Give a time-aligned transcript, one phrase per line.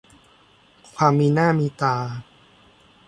[0.95, 1.95] ความมีหน้ามีตา